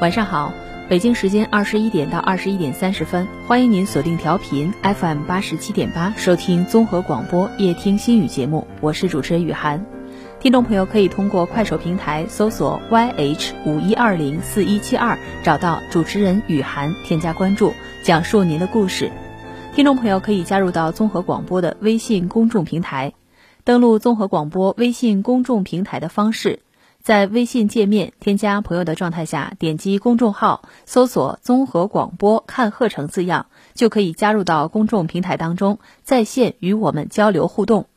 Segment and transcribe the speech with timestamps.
[0.00, 0.52] 晚上好，
[0.88, 9.86] 北京时间二十一点到二十一点三十分，欢迎您锁定调频 FM 八十七点八，收听综合广播夜听心语节目，我是主持人雨涵。
[10.40, 19.12] 听众朋友可以通过快手平台搜索 YH 五一二零四一七二，找到主持人雨涵，添加关注，讲述您的故事。
[19.76, 23.14] 听众朋友可以加入到综合广播的微信公众平台，
[23.62, 26.58] 登录综合广播微信公众平台的方式，
[27.04, 37.88] 在微信界面添加朋友的状态下，点击公众号，搜索“综合广播看鹤城”字样，就可以加入到公众平台当中，在线与我们交流互动。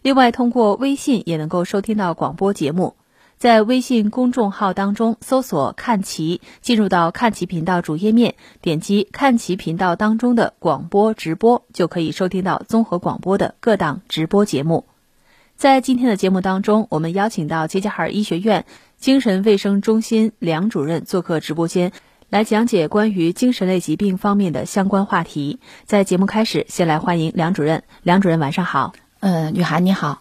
[0.00, 2.94] 另外，通过微信也能够收听到广播节目，
[3.36, 14.84] 在微信公众号当中搜索“看齐”，进入到看齐频道主页面，点击看齐频道当中的广播直播，就可以收听到综合广播的各档直播节目。
[15.62, 18.64] 在今天的节目当中，我们邀请到齐齐哈尔医学院
[18.98, 21.92] 精神卫生中心梁主任做客直播间，
[22.30, 25.60] 来讲解关于精神类疾病方面的相关话题。
[25.86, 27.84] 在节目开始，先来欢迎梁主任。
[28.02, 28.92] 梁主任，晚上好。
[29.20, 30.20] 嗯，雨涵你好，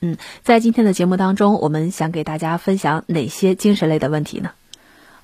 [0.00, 4.52] 嗯，在今天的节目当中，我们想给大家分享哪些精神类的问题呢？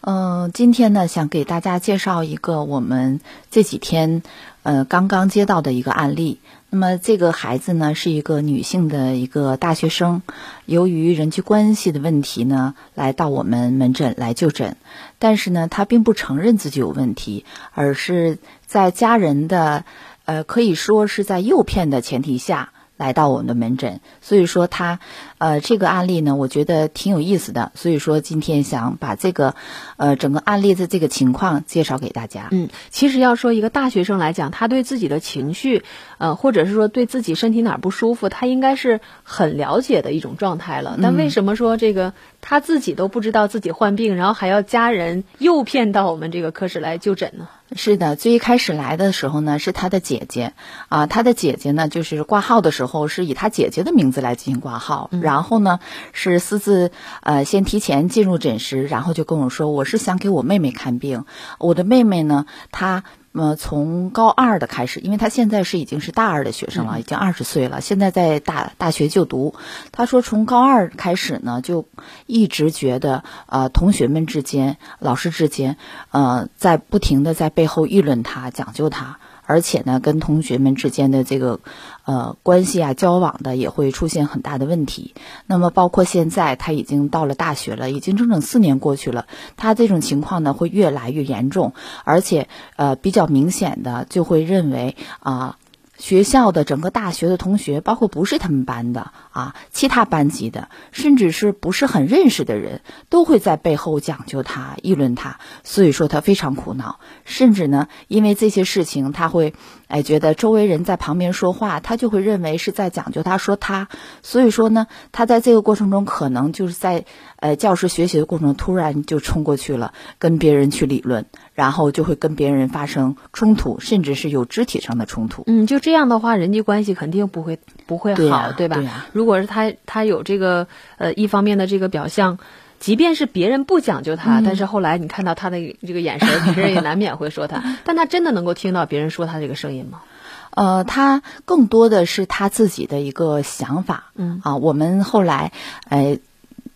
[0.03, 3.19] 嗯，今天呢，想给大家介绍一个我们
[3.51, 4.23] 这几天
[4.63, 6.39] 呃刚刚接到的一个案例。
[6.75, 10.23] 那么这个孩子呢，是一个女性的一个大学生，
[10.67, 14.77] 由于人际关系的问题呢，来到我们门诊来就诊，
[15.21, 17.45] 但是呢，她并不承认自己有问题，
[17.75, 19.85] 而是在家人的
[20.25, 22.73] 呃可以说是在诱骗的前提下。
[23.05, 24.99] 来到我们的门诊，所以说他，
[25.37, 29.55] 呃，这个案例呢，我觉得挺有意思的，所以说今天想把这个，
[29.99, 32.49] 呃，整个案例的这个情况介绍给大家。
[32.51, 35.85] 嗯，其实要说一个大学生来讲，他对自己的情绪，
[36.17, 40.99] 呃，或者是说对自己身体哪儿不舒服，他应该是很了解的一种状态了。
[41.03, 47.49] 但为什么说这个他自己都不知道自己患病，然后还要家人诱骗到我们这个科室来就诊呢？
[47.77, 50.53] 是的，最一开始来的时候呢，是他的姐姐，
[50.89, 55.81] 啊，他的姐姐呢，就是挂号的时候是以他姐姐的名字来进行挂号，然后呢，
[56.13, 56.93] 是私自
[57.23, 61.25] 呃先提前进入诊室，然后就跟我说，我是想给我妹妹看病，
[61.59, 63.03] 我的妹妹呢，她。
[63.37, 69.57] 呃，从高二的开始，因为他现在是已经是大二的学生了，已经二十岁了，现在在大大学就读。
[69.91, 71.89] 他说，从高二开始呢，就
[72.27, 75.77] 一直觉得，呃，同学们之间、老师之间，
[76.13, 79.19] 呃，在不停的在背后议论他、讲究他。
[79.47, 81.61] 而且呢，跟同学们之间的这个，
[82.05, 85.15] 呃，关系啊，交往的也会出现很大的问题。
[85.47, 91.73] 那么，包括现在他已经到了大学了，已经整整四年过去了，他这种情况呢会越来越严重，
[92.05, 95.57] 而且呃比较明显的就会认为啊。
[95.97, 107.01] 学校的整个大学的同学，包括不是他们班的啊，其他班级的，甚至是不是很认识的人，都会在背后讲究他、议论他，所以说他非常苦恼。
[107.25, 109.55] 甚至呢，因为这些事情，他会
[109.89, 113.89] 哎觉得周围人在旁边说话，他就会认为是在讲究他、说他。
[114.23, 117.05] 所以说呢，他在这个过程中，可能就是在
[117.41, 121.27] 呃教师学习的过程中，突然就冲过去了，跟别人去理论。
[121.55, 125.45] 然后就会跟别人发生冲突，甚至是有肢体上的冲突。
[125.47, 129.07] 嗯，就这样的话，人际关系肯定不会不会好，对吧？
[129.13, 130.67] 如果是他他有这个
[130.99, 132.39] 呃一方面的这个表象，
[132.79, 137.63] 即便是别人不讲究他，但是后来你看到他的这个眼神，别人也难免会说他。
[137.85, 140.03] 但他真的能够听到别人说他这个声音吗？
[140.51, 144.11] 呃，他更多的是他自己的一个想法。
[144.15, 145.53] 嗯啊，我们后来
[145.89, 146.19] 呃。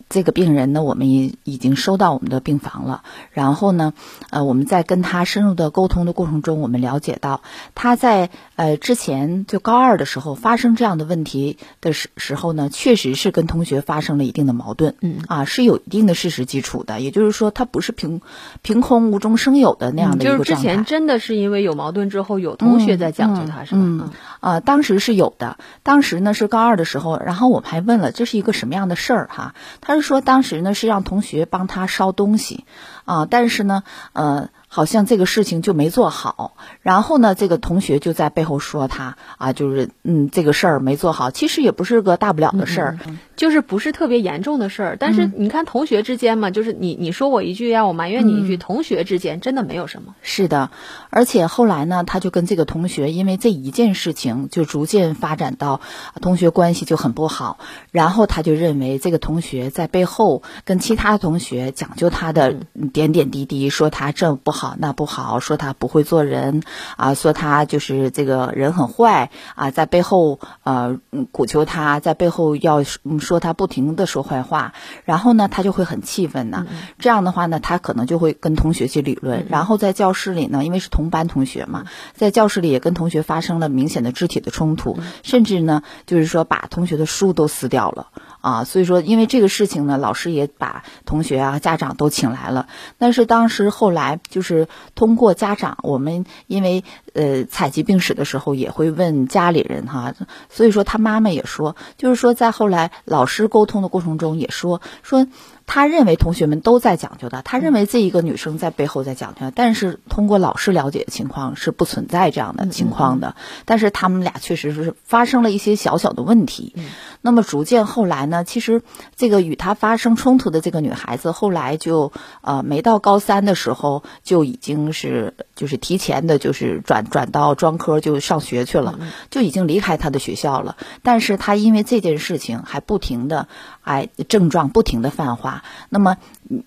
[0.09, 3.03] 这个病人呢，我们也已经收到我们的病房了。
[3.31, 3.93] 然后呢，
[4.31, 7.43] 呃，我们在跟他深入的沟通的过程中，我们了解到
[7.75, 17.01] 他在呃之前就高二的时候发生这样的问题的时时候呢，确实是跟同学发生了一定的矛盾，嗯啊，是有一定的事实基础的。
[17.01, 18.21] 也就是说，他不是凭
[18.63, 20.45] 凭空无中生有的那样的一个状态。
[20.45, 24.13] 就是之前真的是因为有矛盾之后，有同学在讲究他，是吗？
[24.41, 25.59] 啊，当时是有的。
[25.83, 29.55] 当时呢是高二的时候，然后我们还问了这是一个什么样的事儿哈？
[29.81, 32.65] 他说当时呢是让同学帮他烧东西，
[33.05, 42.99] 啊，但是呢，呃，好像这个事情就没做好，然后呢，这个同学就在背后说他啊，就是嗯，这个事儿没做好，其实也不是个大不了的事儿，
[43.35, 44.97] 就是不是特别严重的事儿。
[45.01, 50.15] 但是你看同学之间嘛，就是你你说我一句呀，我埋怨你一句，同学之间真的没有什么。
[50.21, 50.71] 是的，
[51.09, 55.81] 而且后来呢，他就跟这个同学因为这一件事情就逐渐发展到
[56.21, 57.59] 同学关系就很不好，
[57.91, 62.55] 然后他就认为这个同学在背后跟其他同学讲究他的
[62.93, 64.58] 点点滴滴，说他这不好。
[64.79, 66.63] 那不好，说他不会做人
[66.97, 70.99] 啊，说他就是这个人很坏啊，在背后呃
[71.33, 74.73] 鼓求他，在背后要说他不停的说坏话，
[75.05, 76.67] 然后呢，他就会很气愤呢。
[76.99, 81.85] 这样的话呢，他可能就会跟同学去理论，然后在教室里呢，因为是同班同学嘛，
[82.15, 88.09] 在教室里也跟同学发生了明显的肢体的冲突，甚至呢，就是说把同学的书都撕掉了。
[88.41, 92.69] 啊，所以说，因为这个事情呢，老师也把同学啊、家长都请来了。
[92.99, 100.15] 但是当时后来就是通过家长，我们因为呃采集病史的时候也会问家里人哈，
[100.49, 105.27] 所以说他妈妈也说，就是说在后来老师沟通的过程中也说说。
[105.69, 113.37] 他认为同学们都在讲究他，他认为这一个女生在背后在讲究他，但是通过老师了解的情况是不存在这样的情况的。
[113.67, 116.75] 但是他们俩确实是发生了一些小小的问题。
[117.21, 118.83] 那么逐渐后来呢，其实
[119.15, 130.77] 这个与他发生冲突的这个女孩子后来就呃没到高三的时候就已经是就是提前的，就是转转到专科就上学去了，就已经离开他的学校了。
[131.03, 133.49] 但是他因为这件事情还不停的
[133.83, 135.65] 哎症状不停的泛化。
[135.89, 136.17] 那么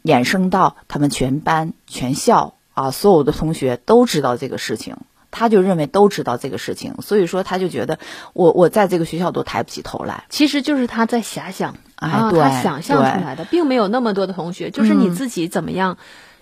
[0.04, 4.98] 衍生到他们全班全校啊，所有的同学都知道这个事情，
[5.32, 7.98] 他就认为都知道这个事情，所以说他就觉得
[8.34, 10.26] 我我在这个学校都抬不起头来。
[10.30, 15.98] 其实就是他在遐想啊，他想象出来的，并没有那么多的同学，就是你自己怎么样，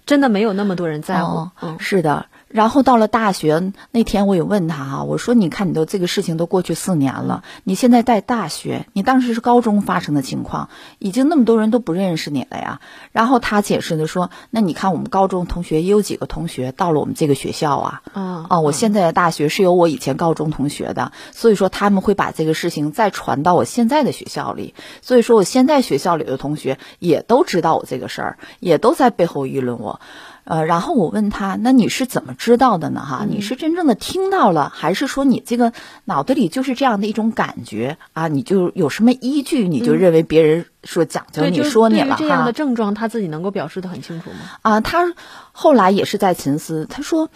[0.07, 1.49] 真的没有那么多人在乎。
[1.77, 2.25] 是的。
[2.49, 12.81] 然后到了大学那天，我也问他哈，我说：“你看，你都这个事情都过去四年了，你现在在大学，你当时是高中发生的情况，已经那么多人都不认识你了呀。”
[13.13, 30.01] 然后他解释的说：“那你看，我们高中同学也有几个同学到了我们这个学校啊，啊，我现在的大学是有我以前高中同学的，所以说他们会把这个事情再传到我现在的学校里，所以说我现在学校里的同学也都知道我这个事儿，也都在背后议论我。”
[30.49, 33.01] 呃，然后我问他，那你是怎么知道的呢？
[33.01, 35.73] 哈，你是真正的听到了，还是说你这个
[36.05, 38.27] 脑子里就是这样的一种感觉啊？
[38.27, 42.15] 你就有什么依据，你就认为别人说讲究你说你了哈？
[42.17, 44.37] 这样的症状，他自己能够表示的很清楚吗？
[44.63, 45.13] 啊，他
[45.51, 47.29] 后来也是在沉思，他说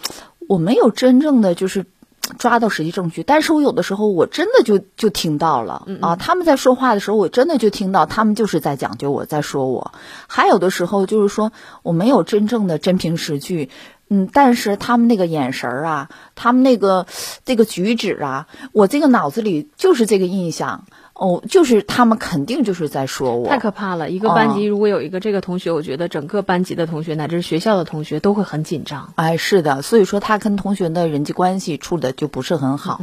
[0.48, 1.86] 我没有真正的就是。
[2.38, 9.92] 抓到实际证据，但是我有的时候我真的就就听到了啊，他们在说话的时候，我真的就听到他们就是在讲究我在说我，
[10.26, 13.68] 还有的时候就是说我没有真正的真凭实据，
[14.08, 17.06] 嗯，但是他们那个眼神儿啊，他们那个
[17.44, 20.86] 这个举止啊，我这个脑子里就是这个印象。
[21.14, 24.10] 哦，就是他们肯定就是在说我，太可怕了。
[24.10, 29.12] 一个班级如果有一个这个同学，我觉得整个班级的同学乃至学校的同学都会很紧张。
[29.14, 33.00] 哎，是的，所以说他跟同学的人际关系处的就不是很好。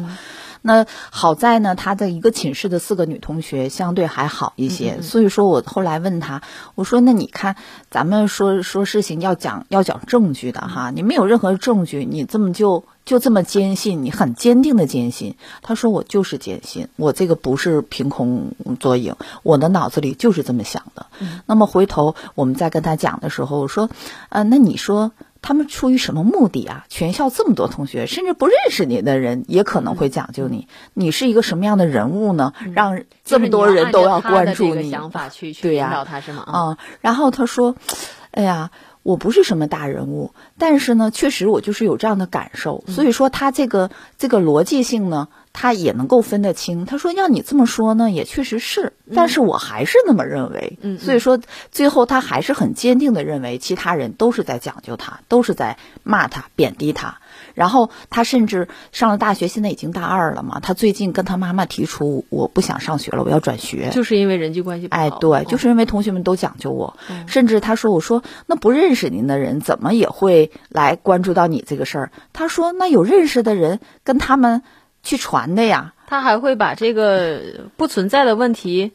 [0.61, 6.41] 那好在呢，他的一个寝室的四个女同学相对还好一些，所以说我后来问他，
[6.75, 7.55] 我说那你看，
[7.89, 15.35] 咱们说说事情要讲要讲证据的哈，你没有任何证据，你这么就就这么坚信，你很坚定的坚信。
[15.61, 21.07] 他说我就是坚信，我这个不是凭空作影，我的脑子里就是这么想的。
[21.45, 23.89] 那么回头我们再跟他讲的时候，我说，
[24.29, 25.11] 呃，那你说。
[25.41, 26.85] 他们出于什么目的啊？
[26.87, 30.67] 全校这么多同学，甚至不认识你的人，也可能会讲究你。
[30.93, 32.53] 你是一个什么样的人物呢？
[32.73, 34.91] 让这么多人都要关注你。
[34.91, 36.43] 想法去去引导他是吗？
[36.45, 37.75] 啊，然后他说
[38.31, 38.71] ：“哎呀，
[39.03, 42.83] 我不是什么大人物，但是呢，确实我就是有这样的感受。
[42.87, 46.85] 所以说，他这个这个逻辑性呢。”他也能够分得清。
[46.85, 50.77] 他说：“要你这么说呢，也确实是，但是我还是那么认为。
[50.81, 51.39] 嗯，所以说
[51.71, 57.17] 最后他还是很坚定的认为，其他人都是在讲究他，都是在骂他、贬低他。
[57.53, 60.59] 然后他甚至上了大学，现在已经大二了嘛。
[60.61, 65.01] 他最近跟他妈妈提出，我不想上学了，我要转学，就是因为人际关系不好。
[65.01, 66.97] 哎，对，就是因为同学们都讲究我。
[67.27, 74.61] 甚至他说：‘我说那不认识您的人，怎么也会来关注到你这个事儿？’他说：‘那有认识的人跟他们。’
[75.03, 77.41] 去传的呀，他还会把这个
[77.77, 78.91] 不存在的问题，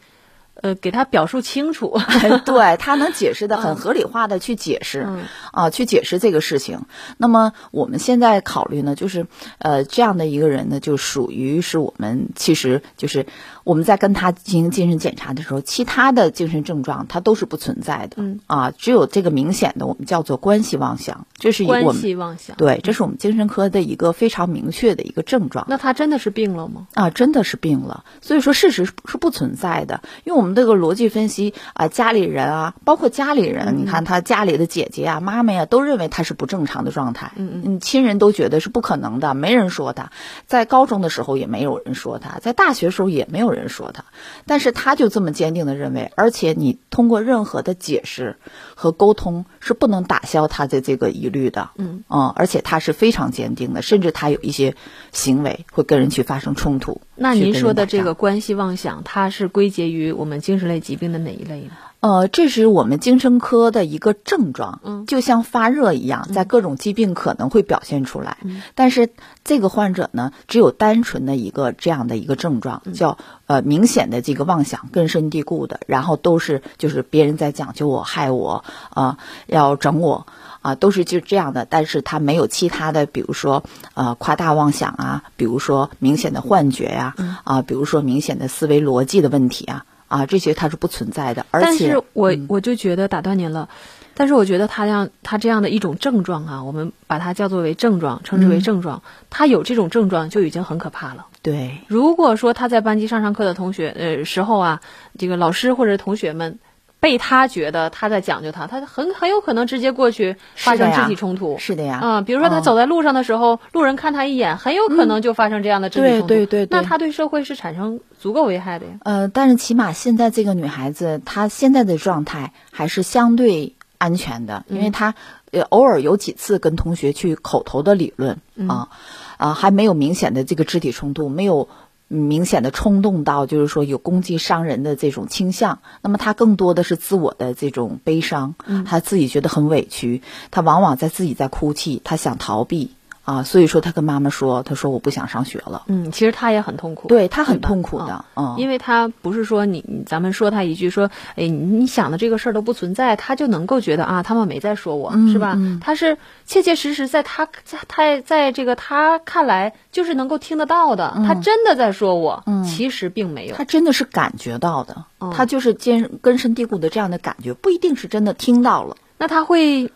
[0.54, 1.98] 呃，给他表述清楚，
[2.46, 5.06] 对他能解释的很合理化的去解释，
[5.52, 6.82] 啊，去解释这个事情。
[7.18, 9.26] 那么我们现在考虑呢，就是
[9.58, 13.26] 呃，这样的一个人呢，就属于是我们其实就是
[13.66, 25.66] 我们在跟他进行精神检查的时候，其他的精神症状他都是不存在的，嗯啊，只有这个明显的，我们叫做关系妄想，这是关系妄想，对，这是我们精神科的一个非常明确的一个症状。
[25.68, 26.86] 那他真的是病了吗？
[26.94, 28.04] 啊，真的是病了。
[28.20, 37.32] 所以说事实是不存在的，因为我们这个逻辑分析啊，家里人啊，包括家里人，你看他家里的姐姐啊、妈妈呀，都认为他是不正常的状态。
[37.34, 40.12] 嗯嗯，亲人都觉得是不可能的，没人说他。
[40.46, 44.06] 在高中的时候也没有人说他，在大学时候也没有人说他，
[44.46, 48.36] 但是他就这么坚定的认为，而且你通过任何的解释
[48.74, 51.68] 和沟通是不能打消他的这个疑虑的。
[51.76, 54.74] 嗯嗯，而且他是非常坚定的，甚至他有一些
[55.12, 57.02] 行为会跟人去发生冲突。
[57.14, 58.06] 那您说的这个。
[58.06, 61.72] 个关系妄想，它是归结于我们精神类疾病的哪一类呢？
[62.06, 68.36] 呃，这是我们精神科的一个症状，嗯，就像发热一样，在各种疾病可能会表现出来。
[68.44, 69.08] 嗯，但是
[69.42, 80.28] 这个患者呢，只有单纯的一个这样的一个症状，嗯叫呃明显的这个妄想，根深蒂固的，然后都是就是别人在讲究我、害我啊、要整我。
[80.62, 83.62] 啊，都是就这样的，但是他没有其他的，比如说
[83.94, 91.46] 呃夸大妄想啊，比如说明显的幻觉呀、啊，比如说明显的思维逻辑的问题啊，啊，这些它是不存在的。
[91.50, 93.68] 而且，但是我、嗯我就觉得打断您了，
[94.14, 101.26] 但是我觉得他样他这样的一种症状啊，我们把它叫作为症状，称之为症状，他有这种症状就已经很可怕了。
[101.42, 104.80] 对，如果说他在班级上上课的同学呃时候啊，
[105.18, 106.58] 这个老师或者同学们。
[107.06, 111.56] 被他觉得他在讲究他，他很很有可能直接过去发生肢体冲突。
[111.56, 116.26] 是的呀，嗯、比如说他嗯走在路上的时候，路人看他一眼，很有可能就发生这样的肢体冲突。
[116.26, 118.92] 对对对对那他对社会是产生足够危害的呀。
[119.04, 125.14] 呃，但是起码现在这个女孩子，她现在的状态还是相对安全的，因为她
[125.52, 128.88] 呃偶尔有几次跟同学去口头的理论啊，
[129.36, 131.68] 啊还没有明显的这个肢体冲突，没有。
[132.08, 142.92] 明显的冲动到就是说有攻击伤人的这种倾向，那么他更多的是自我的这种悲伤，他自己觉得很委屈，他往往在自己在哭泣，他想逃避。
[143.26, 147.08] 啊，所以说他跟妈妈说，他说我不想上学了，嗯，其实他也很痛苦。
[147.08, 155.54] 对他很痛苦的，嗯，因为他不是说你，咱们说他一句说，哎，你你想的这个事儿都不存在，他就能够觉得啊，他们没在说我，嗯是吧？
[155.56, 163.64] 嗯他是切切实实在他在他在这个他看来就是能够听得到的，他真的在说我，嗯其实并没有他。
[163.64, 169.90] 真的是感觉到的，嗯他就是根根深蒂固的这样的感觉，不一定是真的听到了，那他会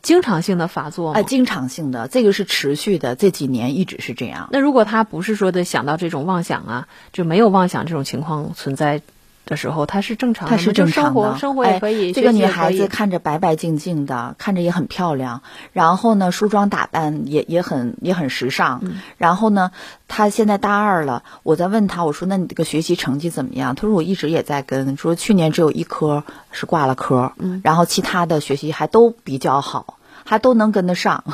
[0.00, 1.18] 经常性的发作吗？
[1.18, 4.48] 哎，经常性的，这个是持续的，这几年一直是这样。
[4.52, 9.02] 那如果他不是说的想到这种妄想啊，就没有妄想这种情况存在
[9.48, 12.12] 的时候，她是正常的，她是正常的，生活生活也可以，哎。
[12.12, 18.80] 这个女孩子看着白白净净的，看着也很漂亮，然后呢，梳妆打扮也也很也很时尚。
[18.82, 19.72] 嗯然后呢，
[20.06, 31.24] 她现在大二了，我在问她，我说：“那你这个学习成绩怎么样？”她说：“我一直也在跟，说去年只有一科是挂了科，嗯然后其他的学习还都比较好，还都能跟得上。”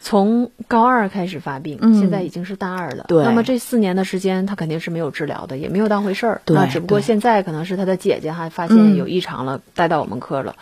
[0.00, 3.04] 从高二开始发病，嗯现在已经是大二了。
[3.06, 6.40] 对那么这四年的时间，他肯定是没有治疗的，也没有当回事儿。
[6.46, 10.56] 对那只不过现在可能是他的姐姐还发嗯现有异常了，带到我们科了。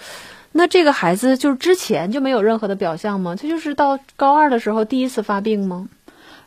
[0.50, 3.36] 那这个孩子就是之前就没有任何的表象吗？
[3.40, 5.88] 他就是到高二的时候第一次发病吗？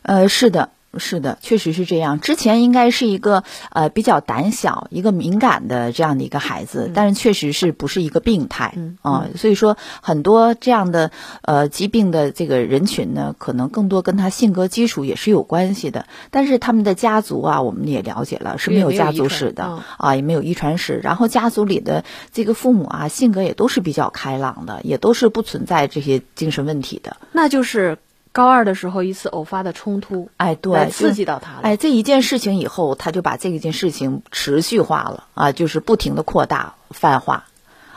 [0.02, 0.68] 呃，是的，
[0.98, 2.20] 是的，确实是这样。
[2.20, 11.10] 之前应该是一个呃比较胆小、一个敏感的这样的一个孩子，但是确实是不是一个病态嗯啊、所以说，很多这样的
[11.42, 16.06] 呃疾病的这个人群呢，可能更多跟他性格基础也是有关系的。
[16.30, 21.00] 但是他们的家族啊，我们也了解了，是没有家族史的、嗯啊，也没有遗传史。
[21.02, 27.16] 然后家族里的这个父母啊，性格也都是比较开朗的，也都是不存在这些精神问题的。
[27.32, 27.98] 那就是
[28.32, 31.60] 高二的时候一次偶发的冲突，哎，来对，刺激到他了。
[31.62, 37.44] 哎，这一件事情以后，他就把这一件事情持续化了啊，就是不停的扩大泛化，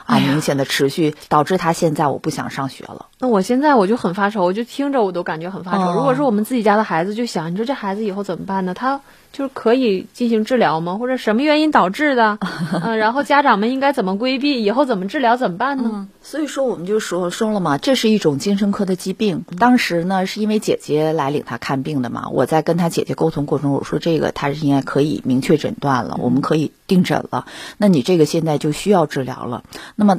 [0.04, 3.06] 啊，哎明显的持续，导致他现在我不想上学了。
[3.18, 5.84] 那我现在我就很发愁，我就听着我都感觉很发愁。
[5.84, 8.74] 哦如果是我们自己家的孩子，就想你说这孩子以后怎么办呢？
[8.74, 9.00] 他
[9.32, 10.98] 就是可以进行治疗吗？
[10.98, 12.38] 或者什么原因导致的？
[12.82, 14.62] 嗯、然后家长们应该怎么规避？
[14.62, 15.38] 以后怎么治疗？
[15.38, 16.08] 怎么办呢？
[16.20, 19.46] 所以说，我们就说说了嘛，这是一种精神科的疾病。
[19.58, 27.46] 当时呢，是因为姐姐来领他看病的嘛，我在跟他姐姐沟通过程中，我说这个他是应该可以明确诊断了，我们可以定诊了。
[27.78, 29.64] 那你这个现在就需要治疗了。
[29.94, 30.18] 那么。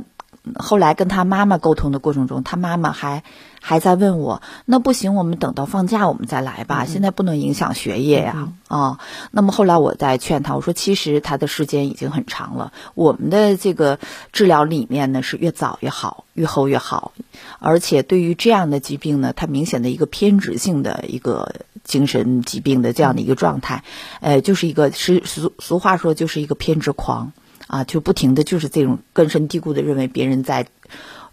[0.56, 3.24] 后来跟他妈妈沟通的过程中，他妈妈还
[3.62, 9.00] 还在问我，那不行，我们等到放假我们再来吧，现在不能影响学业呀啊。
[9.32, 14.00] 那么后来我在劝他，我说其实他的时间已经很长了，我们的这个
[14.32, 17.12] 治疗理念呢是越早越好，越后越好，
[17.60, 23.84] 而且对于这样的疾病呢，它明显的一个偏执性的一个精神疾病的这样的一个状态，
[24.22, 27.32] 呃，就是一个是俗俗话说就是一个偏执狂。
[27.68, 30.68] 啊，就不停的就是这种根深蒂固的认为别人在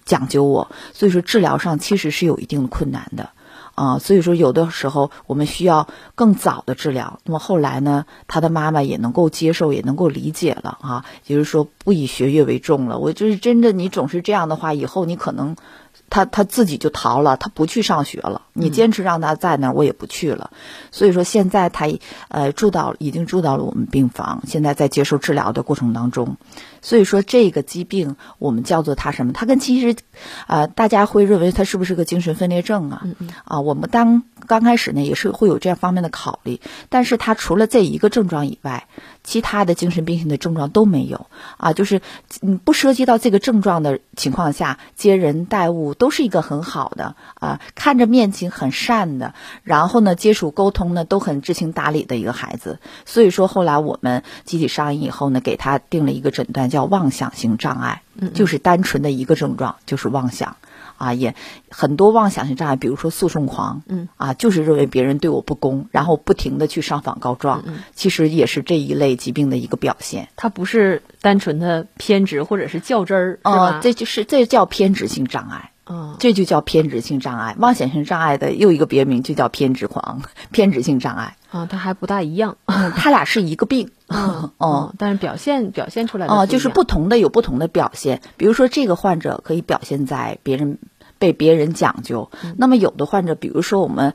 [0.05, 3.31] 讲究我，所以说治疗上其实是有一定的困难的
[3.75, 3.99] 啊。
[3.99, 7.21] 所以说有的时候我们需要更早的治疗。
[7.25, 12.99] 那么后来呢，他的妈妈也能够接受，也能够理解了啊，也就是说不以学业为重了。
[12.99, 15.57] 我就是真的，你总是这样的话，以后你可能。
[16.11, 18.43] 他他自己就逃了，他不去上学了。
[18.53, 20.51] 你坚持让他在那儿，我也不去了。
[20.93, 21.89] 所以说现在他
[22.29, 26.37] 呃住到已经住到了我们病房，现在在接受治疗的过程当中。
[26.85, 29.33] 所以说这个疾病我们叫做它什么？
[29.33, 29.97] 它跟其实，
[30.47, 33.07] 呃，大家会认为它是不是个精神分裂症啊？
[33.45, 36.61] 啊，我们当刚开始呢也是会有这样方面的考虑，
[36.91, 38.87] 但是它除了这一个症状以外，
[39.25, 41.27] 其他的精神病性的症状都没有
[41.57, 42.03] 啊，就是
[42.43, 52.79] 嗯不涉及到这个症状的情况下，接人待物都是一个很好的啊，看着面情很善的，然后呢接触沟通呢都很知情达理的一个孩子。
[53.07, 56.74] 所以说后来我们集体上医以后呢，给他定了一个诊断。
[56.75, 58.03] 叫妄想性障碍，
[58.35, 60.57] 就是单纯的一个症状，就是妄想
[60.99, 61.37] 啊，也
[61.71, 67.63] 很多妄想性障碍，比如说诉讼狂，嗯啊，就是认为别人对我不公，然后不停的去上访告状，
[67.95, 70.31] 其实也是这一类疾病的一个表现。
[70.35, 73.79] 它不是单纯的偏执或者是较真儿？
[73.81, 77.55] 这就是这叫偏执性障碍，嗯，这就叫偏执性障碍。
[77.59, 81.37] 妄想性障碍的又一个别名就叫偏执狂， 偏执性障碍。
[81.51, 88.23] 啊，它还不大一样，它俩是一个病，哦， 但是表现表现出来哦，就是不同的有不同的表现。
[88.37, 90.79] 比如说，这个患者可以表现在别人
[91.19, 94.15] 被别人讲究，那么有的患者，比如说我们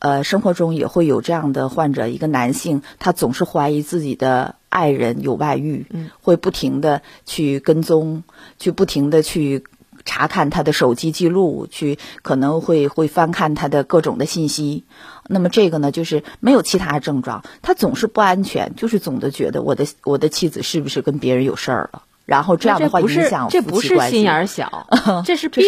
[0.00, 8.24] 呃生活中也会有这样的患者，一个男性，他总是怀疑自己的爱人有外遇，嗯会不停的去跟踪，
[8.58, 9.62] 去不停的去。
[10.04, 14.84] 查看他的手机记录，去可能会会翻看他的各种的信息。
[15.28, 22.02] 那么这个呢，就是没有其他症状，他总是不安全，就是总的觉得我的我的妻子是不是跟别人有事儿了？
[22.26, 23.48] 然后这样的话影响。
[23.50, 24.86] 这不是心眼小，
[25.26, 25.62] 这是病，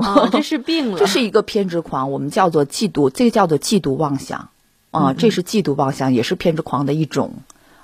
[0.32, 0.98] 这是病了。
[0.98, 4.48] 这是一个偏执狂，我们叫做嫉妒，这个叫做嫉妒妄想
[4.90, 7.34] 啊，这是嫉妒妄想，也是偏执狂的一种。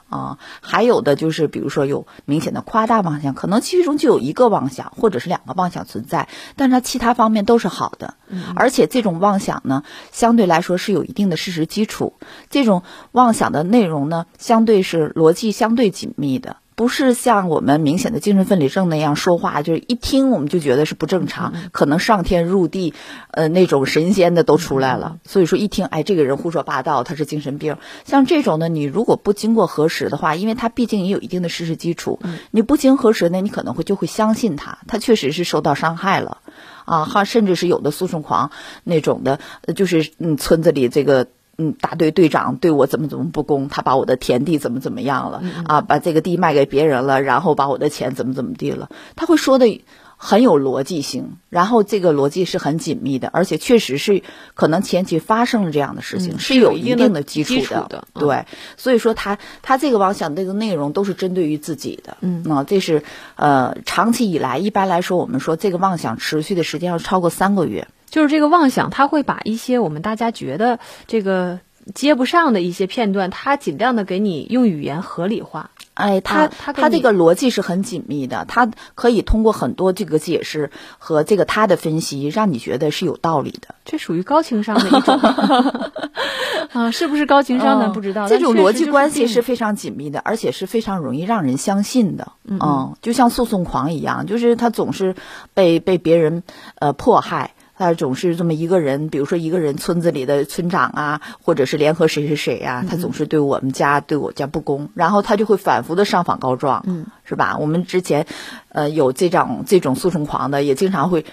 [0.09, 8.15] 啊，还有的就是，比如说有明显的夸大妄想，可能其中就有一个妄想或者是两个妄想存在，但是它其他方面都是好的，
[8.55, 12.15] 而且这种妄想呢，相对来说是有一定的事实基础，
[12.51, 16.57] 这种妄想的内容呢，相对是逻辑相对紧密的。
[16.75, 22.95] 不是像我们明显的精神分裂症那样说话，就是一听我们就觉得是不正常，可能上天入地，
[23.31, 25.19] 呃，那种神仙的都出来了。
[25.25, 27.77] 所以说一听，哎，这个人胡说八道，他是精神病。
[28.05, 32.19] 像这种呢，你如果不经过核实的话，因为他毕竟也有一定的事实基础，
[32.51, 36.39] 你不经核实呢，你可能会就会相信他，他确实是受到伤害了，
[36.85, 38.51] 啊，哈，甚至是有的诉讼狂
[38.83, 39.39] 那种的，
[39.77, 41.29] 就是嗯，村子里这个。
[41.57, 43.69] 嗯，大队队长对我怎么怎么不公？
[43.69, 45.43] 他把我的田地怎么怎么样了？
[45.67, 48.89] 啊，把这个地卖给别人了，然后把我的钱怎么怎么地了？
[49.17, 49.83] 他会说的
[50.17, 54.23] 很有逻辑性，然后这个逻辑是很紧密的，而且确实是
[54.55, 57.55] 可能前期发生了这样的事情，是有一定的基础
[57.89, 58.07] 的。
[58.15, 62.17] 对，所以说他他这个妄想这个内容都是针对于自己的。
[62.21, 63.03] 嗯，那这是
[63.37, 67.87] 呃长期以来，一般来说我们说这个妄想持续的时间要超过三个月。
[68.11, 71.61] 就是这个妄想，他会把一些我们大家觉得这个
[71.95, 75.71] 接不上的一些片段，他尽量的给你用语言合理化。
[75.95, 83.77] 哎，他他他这个逻辑是很紧密的，他可以通过很多这个解释和这个他的分析，让你觉得是有道理的。
[83.85, 85.21] 这属于高情商的一种
[86.73, 88.29] 啊，是不是高情商的不知道。
[88.29, 92.33] 这种逻辑关系是非常紧密的，而且是非常容易让人相信的。
[92.45, 95.15] 嗯，就像诉讼狂一样，就是他总是
[95.53, 96.43] 被被别人
[96.81, 97.54] 呃迫害。
[97.77, 107.57] 他总是这么一个人，比如说一个人，村子里的村长啊，或者是联合谁谁谁呀，他总是对我们家对我家不公，然后他就会反复的上访告状，嗯，是吧？
[107.59, 108.27] 我们之前，
[108.69, 111.25] 呃，有这种这种诉讼狂的，也经常会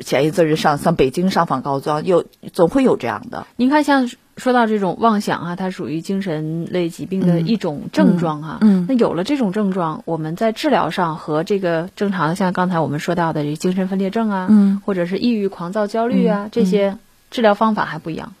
[0.00, 3.46] 前一阵儿上上北京上访告状，有总会有这样的。
[3.56, 4.10] 您看像。
[4.36, 8.58] 说到这种妄想啊，它属于精神类疾病的一种症状哈。
[8.62, 16.96] 嗯，那有了这种症状，我们在治疗上和这个正常的，像刚才我们说到的这精神分裂症啊，嗯，或者是抑郁、狂躁、焦虑啊，这些
[17.30, 18.32] 治疗方法还不一样。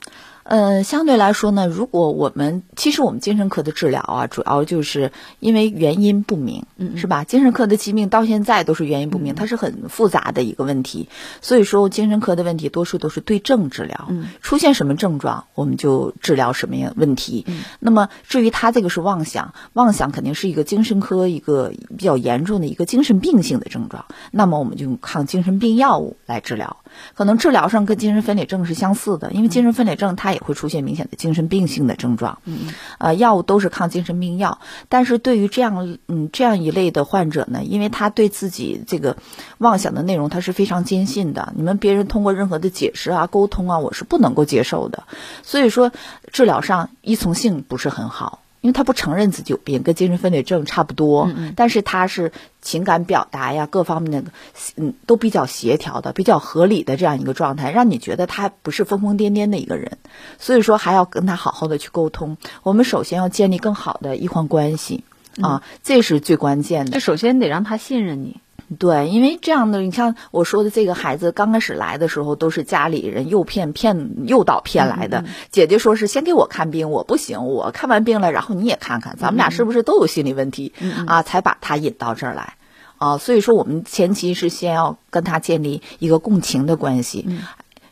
[0.44, 7.24] 呃，相对来说呢，如果我们其实我们精神科的治疗啊，主要就是因为原因不明，嗯，是吧？
[7.24, 11.08] 精神科的疾病到现在都是原因不明，它是很复杂的一个问题。
[11.40, 17.46] 所以说，精神科的问题多数都是对症治疗，嗯，出现什么症状，我们就治疗什么样问题。
[17.78, 26.78] 那么至于他这个是妄想，妄想肯定是一个精神科一个比较严重的一个精神病性的症状，那么我们就用抗精神病药物来治疗。
[27.14, 32.38] 可能治疗上跟精神分裂症是相似的，因为精神分裂症它也会出现明显的精神病性的症状。
[32.44, 39.16] 嗯，呃，药物都是抗精神病药，但是对于这样嗯这样一类的患者呢，因为他对自己这个
[39.58, 45.04] 妄想的内容他是非常坚信的，你们别人通过任何的解释啊、沟通啊，我是不能够接受的，
[45.42, 45.92] 所以说
[46.32, 48.41] 治疗上依从性不是很好。
[48.62, 54.30] 因为他不承认自己有病，跟精神分裂症差不多，但是他是情感表达呀，各方面的
[54.76, 59.98] 嗯都比较协调的，比较合理的这样一个状态，让你觉得他不是疯疯癫癫的一个人。
[60.38, 62.38] 所以说还要跟他好好的去沟通。
[62.62, 65.04] 我们首先要建立更好的医患关系
[65.40, 66.92] 啊，这是最关键的。
[66.92, 68.40] 就首先得让他信任你。
[68.78, 75.24] 对，因为这样的，你像我说的这个孩子刚开始来的时候，都是家里人诱骗、骗诱导骗来的。
[75.50, 80.72] 姐姐说是先给我看病，我不行，我看完病了，然后你也看看，咱们俩是不是都有心理问题
[81.06, 81.22] 啊？
[81.22, 82.54] 才把他引到这儿来
[82.98, 83.18] 啊。
[83.18, 87.26] 所以说，我们前期是先要跟他建立一个共情的关系。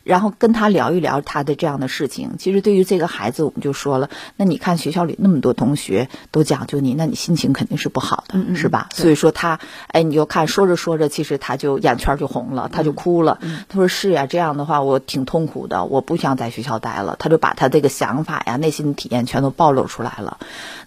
[0.03, 2.37] 然后跟他聊一聊他的这样的事情。
[2.37, 8.89] 其实对于这个孩子，我们就说了，那你看学校里那么多同学都讲究你，那你心情肯定是不好的，是吧？
[8.93, 13.39] 所以说他，哎，你就看说着说着，其实他就眼圈就红了，他就哭了。
[13.69, 17.15] 他说是呀，这样的话我挺痛苦的，我不想在学校待了。
[17.19, 20.37] 他就把他这个想法呀、内心的体验全都暴露出来了。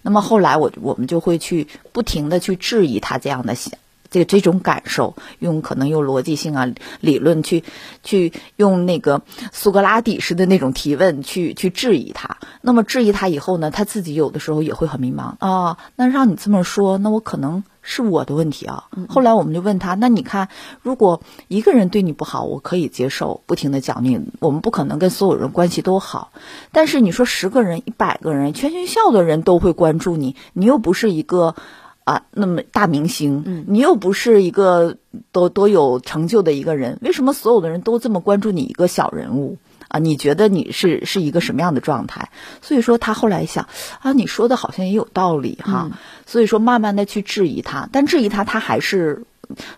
[0.03, 3.73] 那么后来我我们就会去不停的去质疑他这样的想。
[4.15, 6.69] 这这种感受，用可能用逻辑性啊
[7.01, 7.65] 理论去
[8.05, 12.37] 去用那个苏格拉底式的那种提问去去质疑他。
[12.61, 15.79] 那么质疑他以后呢，他自己有的时候也会很迷茫啊。
[15.97, 18.85] 那让你这么说，那我可能是我的问题啊。
[19.09, 20.49] 后来我们就问他，那你看，
[20.81, 26.31] 如果一个人对你不好，我可以接受，不停的讲你，我们不可能跟所有人关系都好。
[26.71, 31.57] 但是你说十个人、一百个人，全学校的人都会关注你，你又不是一个。
[32.05, 34.99] 啊，那么大明星，嗯，你又不是一个
[35.33, 39.57] 多多有成就的一个人，为什么所有的人都这么关注你一个小人物
[39.89, 39.99] 啊？
[39.99, 42.29] 你觉得你是是一个什么样的状态？
[42.61, 43.69] 所以说他后来想
[44.01, 45.93] 啊，你说的好像也有道理哈。
[46.27, 49.25] 所以说慢慢的去质疑他，但质疑他，他还是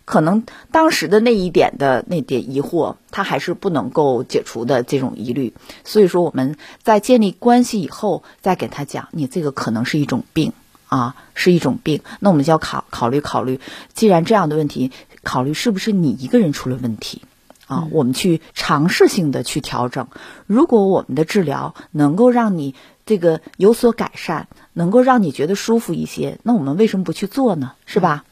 [0.05, 5.55] 可能当时的那一点的那点疑惑，他还是不能够解除的这种疑虑。
[5.85, 10.53] 所以说我们在建立关系以后，再给他讲，你这个可能是一种病。
[10.89, 13.61] 啊，是一种病，那我们就要考考虑考虑，
[13.93, 17.23] 既然这样的问题，考虑是不是你一个人出了问题
[17.67, 17.89] 啊？
[17.91, 20.09] 我们去尝试性的去调整。
[20.47, 27.73] 如果我们的治疗能够让你这个有所改善，能够让你觉得舒服一些，那我们为什么不去做呢？
[27.85, 28.25] 是吧？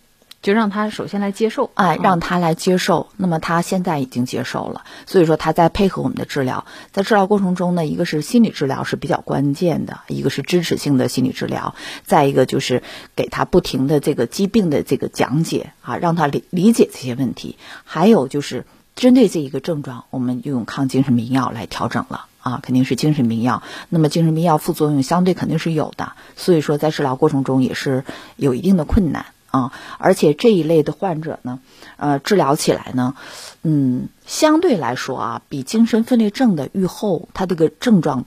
[0.44, 3.08] 就让他首先来接受，哎，让他来接受。
[3.16, 6.66] 那么他现在已经接受了，所以说他在配合我们的治疗。
[6.92, 12.82] 在治疗过程中呢，一个是心理治疗是比较关键的，一个是支持性的心理治疗，再一个就是
[13.16, 17.56] 给他不停的这个疾病的这个讲解啊，让他理理解这些问题。
[17.82, 23.62] 还有就是针对这一个症状，我们用抗精神病药来调整了啊，肯定是精神病药。
[23.88, 28.04] 那么精神病药副作用相对肯定是有的，所以说在治疗过程中也是
[28.36, 29.24] 有一定的困难。
[29.54, 31.60] 啊，而且这一类的患者呢，
[31.96, 33.14] 呃，治疗起来呢，
[33.62, 38.24] 嗯，相对来说啊，比精神分裂症的愈后，它这个症状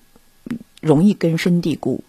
[0.79, 2.05] 容易根深蒂固，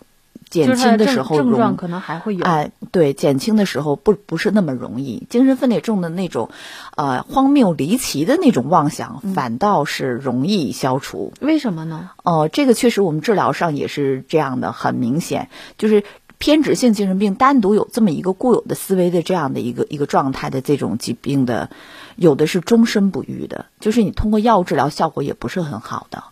[0.48, 2.44] 减轻的时候症状可能还会有。
[2.44, 5.26] 哎，对，减轻的时候不不是那么容易。
[5.28, 6.50] 精神分裂症的那种，
[6.96, 11.32] 呃，荒谬离奇的那种妄想，反倒是容易消除。
[11.40, 12.10] 为什么呢？
[12.22, 16.04] 哦，这个确实我们治疗上也是这样的，很明显就是。
[16.38, 21.68] 偏执性精神病单独有这么一个固有的思维的这样的一个一个状态的这种疾病的，
[22.16, 26.24] 有的是终身不愈的，就是你通过药物治疗效果也不是很好的。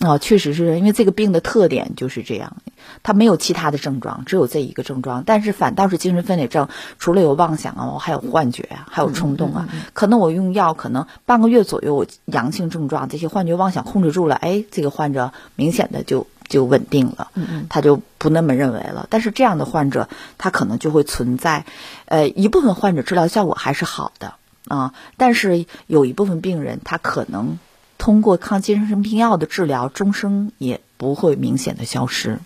[0.00, 2.56] 啊，确实是因为这个病的特点就是这样，
[3.02, 16.26] 它没有其他的症状，只有这一个症状，但是反倒是精神分裂症，除了有妄想啊，我还有幻觉啊，还有冲动啊，可能我用药可能半个月左右，我阳性症状这些幻觉妄想控制住了，哎，这个患者明显的就。
[16.50, 17.30] 就稳定了，
[17.70, 19.06] 他就不那么认为了。
[19.08, 21.64] 但是这样的患者，他可能就会存在，
[22.04, 24.34] 呃，一部分患者治疗效果还是好的
[24.66, 27.58] 啊，但是有一部分病人，他可能
[27.96, 32.40] 通过抗精神病药的治疗，终生也不会明显的消失。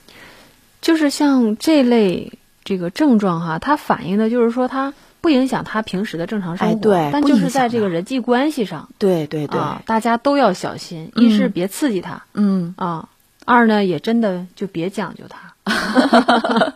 [0.82, 13.08] 就是像这类这个症状哈，它反映的就是说，它不影响他平时的正常生活，对，但就是在这个人际关系上，对对对，大家都要小心，一是别刺激他，嗯啊。
[13.44, 15.54] 二呢，也真的就别讲究他。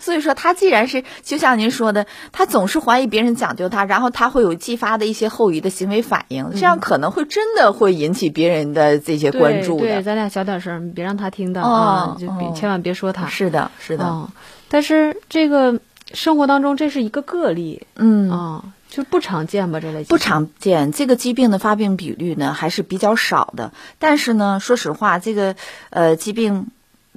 [0.00, 9.82] 所以说，他既然是就像您说的，他总是怀疑别人讲究他，然后他会有继发的一些后遗的行为反应，这样可能会真的会引起别人的这些关注的。
[9.82, 13.28] 对，咱俩小点声，别让他听到啊，就别千万别说他。
[13.28, 14.28] 是的，是的。
[14.68, 15.78] 但是这个
[16.12, 18.64] 生活当中，这是一个个例，嗯啊。
[18.90, 20.90] 就不常见吧，这类不常见。
[20.92, 23.72] 这个疾病的发病比率呢还是比较少的。
[24.00, 25.54] 但是呢，说实话，这个
[25.90, 26.66] 呃疾病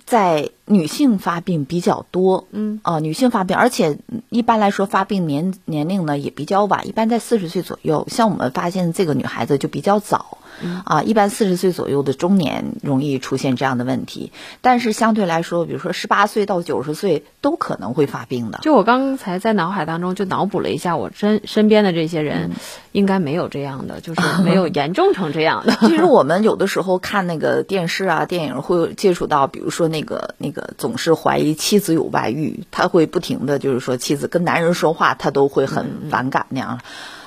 [0.06, 2.48] 在女性发病比较多。
[2.52, 3.98] 嗯啊，女性发病，而且
[4.30, 8.08] 一般来说发病年年龄呢也比较晚，一般在四十岁左右。
[8.10, 10.38] 像我们发现这个女孩子就比较早。
[10.86, 18.60] 啊，一般四十岁左右的中年容易出现这样的问题，但是相对来说，比如说十八岁到九十岁都可能会发病的。
[18.62, 22.52] 就我刚才在脑海当中就脑补了一下，我身身边的这些人，
[22.92, 25.74] 应该没有这样的，就是没有严重成这样的。
[25.88, 36.80] 其实我们有的时候看那个电视啊、电影，会接触到，比如说那个那个总是怀疑妻子有外遇，他会不停的就是说妻子跟男人说话，他都会很反感那样。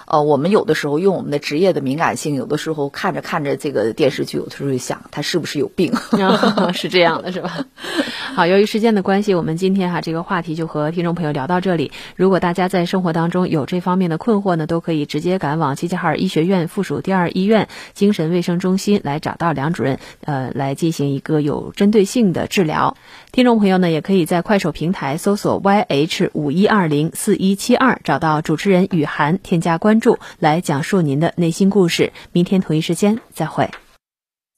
[0.06, 5.92] 呃，我们有的时候用我们的职业的敏感性，有的时候看着看着这个电视剧，有的时候想他是不是有病？
[6.72, 7.66] 是这样的，是吧？
[8.36, 11.90] 好，由于时间的关系，我们今天哈这个话题就和听众朋友聊到这里。
[12.14, 22.96] 如果大家在生活当中有这方面的困惑呢，都可以直接赶往齐齐哈尔医学院附属第二医院精神卫生中心来找到梁主任，呃，来进行一个有针对性的治疗。
[23.32, 29.95] 听众朋友呢，也可以在快手平台搜索 YH 五一二零四一七二，找到主持人雨涵，添加关。
[30.00, 32.12] 注来讲述您的内心故事。
[32.32, 33.70] 明天同一时间再会。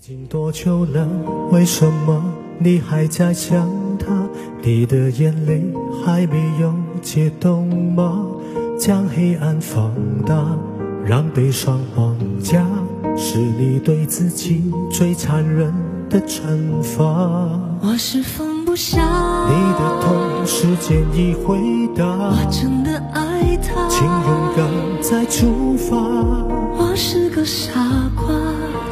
[0.00, 1.08] 已经多久了？
[1.50, 2.22] 为什么
[2.58, 4.28] 你还在想他？
[4.62, 5.62] 你的眼泪
[6.04, 6.72] 还没有
[7.02, 8.26] 解冻吗？
[8.78, 9.92] 将黑暗放
[10.24, 10.56] 大，
[11.04, 12.64] 让悲伤绑架，
[13.16, 15.74] 是你对自己最残忍
[16.08, 17.04] 的惩罚。
[17.80, 19.00] 我是放不下
[19.48, 21.58] 你的痛，时间已回
[21.96, 22.04] 答。
[22.06, 24.64] 我真的爱他，请勇敢
[25.10, 25.96] 再出发。
[26.76, 27.72] 我是个傻
[28.14, 28.26] 瓜，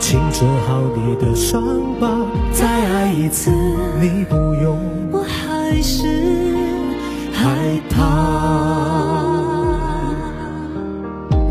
[0.01, 1.63] 请治好你的伤
[2.01, 2.09] 疤，
[2.55, 3.51] 再爱一次。
[4.01, 4.79] 你不用，
[5.13, 6.07] 我还是
[7.35, 7.55] 害
[7.91, 8.01] 怕。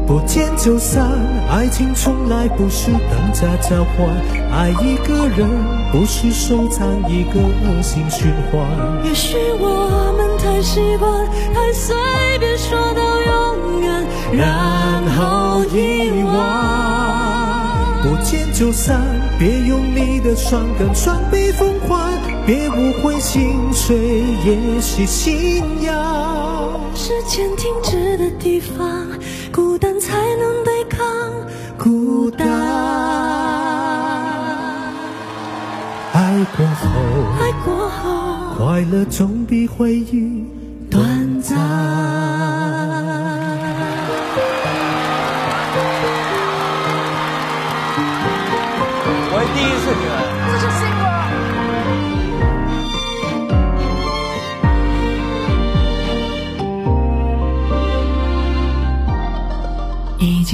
[0.08, 1.12] 不见就散，
[1.47, 4.10] 爱情从来不是等价交换。
[4.51, 5.47] 爱一个人
[5.91, 8.65] 不是收藏一个恶性循环。
[9.04, 11.08] 也许我们太习惯，
[11.54, 11.95] 太随
[12.39, 13.05] 便说到
[18.58, 19.02] 就散，
[19.38, 23.98] 别用你的伤感双臂奉还，别误会心碎
[24.46, 26.80] 也是信仰。
[26.96, 29.06] 时间停止的地方。
[29.52, 31.06] 孤单才能对抗
[31.78, 32.48] 孤单。
[36.13, 36.89] 爱过后，
[37.39, 40.46] 爱过后，快乐总比回忆
[40.89, 42.25] 短暂。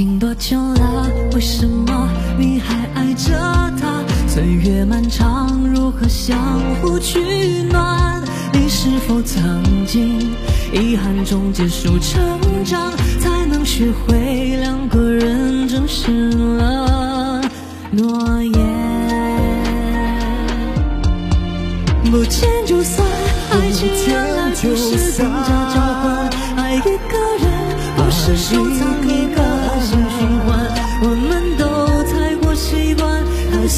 [0.01, 1.07] 经多久了？
[1.35, 3.37] 为什么你还爱着
[3.79, 4.03] 他？
[4.27, 6.35] 岁月漫长，如何相
[6.81, 7.19] 互取
[7.71, 8.19] 暖？
[8.51, 10.19] 你是否曾经
[10.73, 12.19] 遗憾中结束成
[12.65, 17.39] 长，才能学会两个人证实了
[17.91, 18.53] 诺言？
[22.09, 23.05] 不见就散，
[23.51, 26.89] 爱情原来不是等价交换，爱一个
[27.39, 27.45] 人
[27.95, 29.00] 不是收藏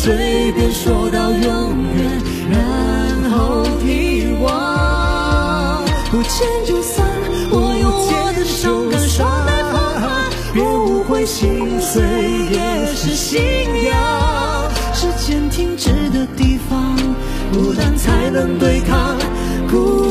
[0.04, 5.82] 随便说到永远，然后遗忘。
[6.12, 7.08] 不见就散，
[7.50, 10.30] 我用我的伤感双倍奉还。
[10.54, 12.04] 别误会，心碎
[12.52, 13.40] 也是信
[13.86, 14.70] 仰。
[14.94, 16.98] 时间停止的地方，
[17.54, 19.18] 孤单才能对抗
[19.72, 20.03] 孤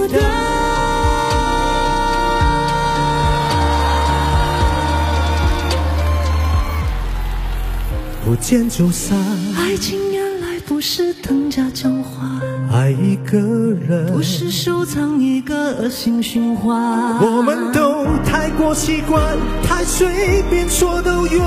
[8.42, 9.16] 见就散，
[9.56, 12.28] 爱情原来不是等价交换，
[12.72, 16.76] 爱一个人不是收藏一个恶性循环。
[17.24, 21.40] 我们都太过习惯，太随便说到永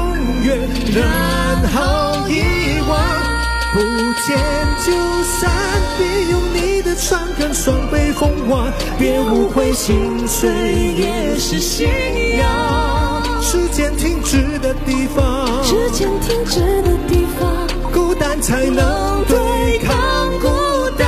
[0.46, 0.58] 远，
[0.96, 2.98] 然后遗忘。
[3.74, 3.82] 不
[4.26, 4.38] 见
[4.86, 5.52] 就散，
[5.98, 10.50] 别用你的伤感双倍奉还，别误会，心碎
[10.98, 11.90] 也是信
[12.40, 12.65] 仰。
[13.48, 15.64] 时间停止的地方。
[15.64, 17.68] 时间停止的地方。
[17.94, 19.96] 孤单才能对抗
[20.40, 20.48] 孤
[20.98, 21.08] 单。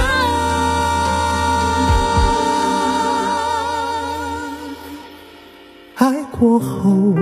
[5.95, 7.15] 爱过后